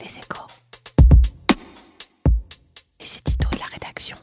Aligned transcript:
Les 0.00 0.18
échos. 0.18 0.46
Et 3.00 3.04
c'est 3.04 3.22
Tito 3.24 3.48
et 3.52 3.58
la 3.58 3.66
rédaction. 3.66 4.16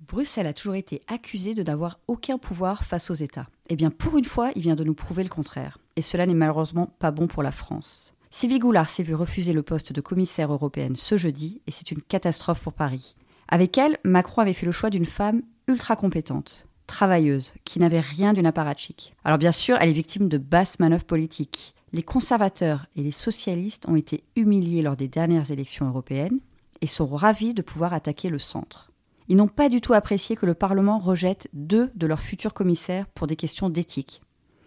Bruxelles 0.00 0.46
a 0.46 0.52
toujours 0.52 0.74
été 0.74 1.00
accusée 1.06 1.54
de 1.54 1.62
n'avoir 1.62 1.98
aucun 2.06 2.36
pouvoir 2.36 2.84
face 2.84 3.10
aux 3.10 3.14
États. 3.14 3.46
Eh 3.70 3.76
bien, 3.76 3.90
pour 3.90 4.18
une 4.18 4.24
fois, 4.24 4.50
il 4.54 4.62
vient 4.62 4.74
de 4.74 4.84
nous 4.84 4.94
prouver 4.94 5.22
le 5.22 5.30
contraire. 5.30 5.78
Et 5.96 6.02
cela 6.02 6.26
n'est 6.26 6.34
malheureusement 6.34 6.86
pas 6.98 7.10
bon 7.10 7.26
pour 7.26 7.42
la 7.42 7.52
France. 7.52 8.14
Sylvie 8.30 8.58
Goulard 8.58 8.90
s'est 8.90 9.02
vue 9.02 9.14
refuser 9.14 9.52
le 9.52 9.62
poste 9.62 9.92
de 9.92 10.00
commissaire 10.00 10.52
européenne 10.52 10.96
ce 10.96 11.16
jeudi, 11.16 11.62
et 11.66 11.70
c'est 11.70 11.90
une 11.90 12.02
catastrophe 12.02 12.62
pour 12.62 12.72
Paris. 12.72 13.14
Avec 13.48 13.76
elle, 13.78 13.98
Macron 14.04 14.42
avait 14.42 14.52
fait 14.52 14.66
le 14.66 14.72
choix 14.72 14.90
d'une 14.90 15.04
femme 15.04 15.42
ultra 15.68 15.96
compétente, 15.96 16.66
travailleuse, 16.86 17.52
qui 17.64 17.78
n'avait 17.78 18.00
rien 18.00 18.32
d'une 18.32 18.46
apparatchik. 18.46 19.14
Alors 19.24 19.38
bien 19.38 19.52
sûr, 19.52 19.76
elle 19.80 19.90
est 19.90 19.94
victime 19.94 20.28
de 20.28 20.38
basses 20.38 20.78
manœuvres 20.78 21.04
politiques. 21.04 21.74
Les 21.94 22.02
conservateurs 22.02 22.86
et 22.96 23.02
les 23.02 23.12
socialistes 23.12 23.86
ont 23.86 23.96
été 23.96 24.24
humiliés 24.34 24.80
lors 24.80 24.96
des 24.96 25.08
dernières 25.08 25.50
élections 25.50 25.86
européennes 25.86 26.40
et 26.80 26.86
sont 26.86 27.06
ravis 27.06 27.52
de 27.52 27.60
pouvoir 27.60 27.92
attaquer 27.92 28.30
le 28.30 28.38
centre. 28.38 28.90
Ils 29.28 29.36
n'ont 29.36 29.48
pas 29.48 29.68
du 29.68 29.80
tout 29.80 29.92
apprécié 29.92 30.34
que 30.34 30.46
le 30.46 30.54
Parlement 30.54 30.98
rejette 30.98 31.48
deux 31.52 31.90
de 31.94 32.06
leurs 32.06 32.20
futurs 32.20 32.54
commissaires 32.54 33.06
pour 33.14 33.26
des 33.26 33.36
questions 33.36 33.68
d'éthique. 33.68 34.22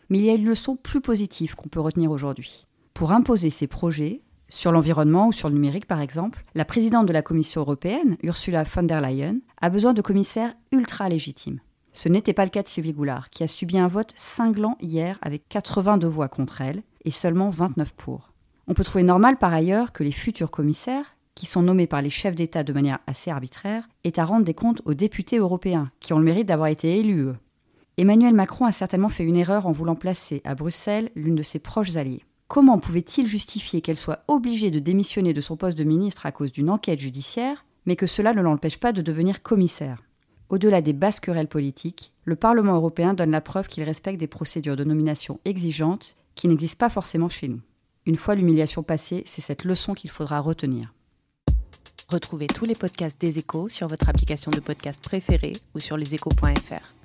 Mais 0.09 0.19
il 0.19 0.25
y 0.25 0.29
a 0.29 0.35
une 0.35 0.45
leçon 0.45 0.75
plus 0.75 1.01
positive 1.01 1.55
qu'on 1.55 1.67
peut 1.67 1.79
retenir 1.79 2.11
aujourd'hui. 2.11 2.67
Pour 2.93 3.11
imposer 3.11 3.49
ses 3.49 3.67
projets, 3.67 4.21
sur 4.47 4.71
l'environnement 4.71 5.27
ou 5.27 5.31
sur 5.31 5.49
le 5.49 5.55
numérique 5.55 5.87
par 5.87 6.01
exemple, 6.01 6.45
la 6.53 6.63
présidente 6.63 7.07
de 7.07 7.13
la 7.13 7.23
Commission 7.23 7.61
européenne, 7.61 8.17
Ursula 8.21 8.63
von 8.63 8.83
der 8.83 9.01
Leyen, 9.01 9.39
a 9.61 9.69
besoin 9.69 9.93
de 9.93 10.01
commissaires 10.01 10.53
ultra 10.71 11.09
légitimes. 11.09 11.59
Ce 11.95 12.09
n'était 12.09 12.33
pas 12.33 12.43
le 12.43 12.51
cas 12.51 12.61
de 12.61 12.67
Sylvie 12.67 12.91
Goulard, 12.91 13.29
qui 13.29 13.41
a 13.41 13.47
subi 13.47 13.77
un 13.77 13.87
vote 13.87 14.11
cinglant 14.17 14.77
hier 14.81 15.17
avec 15.21 15.47
82 15.47 16.05
voix 16.05 16.27
contre 16.27 16.59
elle 16.59 16.83
et 17.05 17.11
seulement 17.11 17.49
29 17.49 17.93
pour. 17.95 18.33
On 18.67 18.73
peut 18.73 18.83
trouver 18.83 19.05
normal 19.05 19.37
par 19.37 19.53
ailleurs 19.53 19.93
que 19.93 20.03
les 20.03 20.11
futurs 20.11 20.51
commissaires, 20.51 21.15
qui 21.35 21.45
sont 21.45 21.61
nommés 21.61 21.87
par 21.87 22.01
les 22.01 22.09
chefs 22.09 22.35
d'État 22.35 22.63
de 22.63 22.73
manière 22.73 22.99
assez 23.07 23.31
arbitraire, 23.31 23.87
aient 24.03 24.19
à 24.19 24.25
rendre 24.25 24.43
des 24.43 24.53
comptes 24.53 24.81
aux 24.83 24.93
députés 24.93 25.37
européens, 25.37 25.89
qui 26.01 26.11
ont 26.11 26.19
le 26.19 26.25
mérite 26.25 26.49
d'avoir 26.49 26.67
été 26.67 26.99
élus. 26.99 27.29
Emmanuel 27.97 28.33
Macron 28.33 28.65
a 28.65 28.73
certainement 28.73 29.07
fait 29.07 29.23
une 29.23 29.37
erreur 29.37 29.65
en 29.65 29.71
voulant 29.71 29.95
placer 29.95 30.41
à 30.43 30.53
Bruxelles 30.53 31.11
l'une 31.15 31.35
de 31.35 31.43
ses 31.43 31.59
proches 31.59 31.95
alliés. 31.95 32.25
Comment 32.49 32.77
pouvait-il 32.77 33.25
justifier 33.25 33.79
qu'elle 33.79 33.95
soit 33.95 34.25
obligée 34.27 34.69
de 34.69 34.79
démissionner 34.79 35.31
de 35.31 35.41
son 35.41 35.55
poste 35.55 35.77
de 35.77 35.85
ministre 35.85 36.25
à 36.25 36.33
cause 36.33 36.51
d'une 36.51 36.69
enquête 36.69 36.99
judiciaire, 36.99 37.65
mais 37.85 37.95
que 37.95 38.05
cela 38.05 38.33
ne 38.33 38.41
l'empêche 38.41 38.79
pas 38.79 38.91
de 38.91 39.01
devenir 39.01 39.41
commissaire? 39.43 40.04
Au-delà 40.49 40.81
des 40.81 40.93
basses 40.93 41.19
querelles 41.19 41.47
politiques, 41.47 42.11
le 42.23 42.35
Parlement 42.35 42.75
européen 42.75 43.13
donne 43.13 43.31
la 43.31 43.41
preuve 43.41 43.67
qu'il 43.67 43.83
respecte 43.83 44.19
des 44.19 44.27
procédures 44.27 44.75
de 44.75 44.83
nomination 44.83 45.39
exigeantes 45.45 46.15
qui 46.35 46.47
n'existent 46.47 46.85
pas 46.85 46.89
forcément 46.89 47.29
chez 47.29 47.47
nous. 47.47 47.61
Une 48.05 48.17
fois 48.17 48.35
l'humiliation 48.35 48.83
passée, 48.83 49.23
c'est 49.25 49.41
cette 49.41 49.63
leçon 49.63 49.93
qu'il 49.93 50.11
faudra 50.11 50.39
retenir. 50.39 50.93
Retrouvez 52.09 52.45
tous 52.45 52.65
les 52.65 52.75
podcasts 52.75 53.19
des 53.19 53.39
échos 53.39 53.69
sur 53.69 53.87
votre 53.87 54.09
application 54.09 54.51
de 54.51 54.59
podcast 54.59 55.01
préférée 55.03 55.53
ou 55.73 55.79
sur 55.79 55.97
leséchos.fr. 55.97 57.04